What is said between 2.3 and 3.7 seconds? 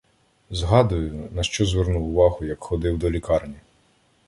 як ходив до лікарні.